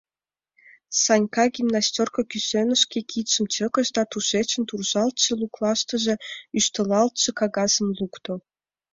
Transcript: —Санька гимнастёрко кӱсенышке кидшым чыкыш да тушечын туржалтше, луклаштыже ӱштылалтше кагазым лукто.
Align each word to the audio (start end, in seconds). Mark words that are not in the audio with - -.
—Санька 1.03 1.45
гимнастёрко 1.55 2.21
кӱсенышке 2.31 2.99
кидшым 3.11 3.45
чыкыш 3.53 3.87
да 3.97 4.03
тушечын 4.11 4.63
туржалтше, 4.69 5.31
луклаштыже 5.39 6.15
ӱштылалтше 6.57 7.29
кагазым 7.39 7.87
лукто. 7.97 8.33